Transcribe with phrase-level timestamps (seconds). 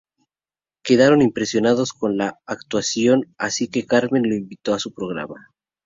[0.83, 5.51] Quedaron impresionados con la actuación, así que Carmen lo invitó a su programa.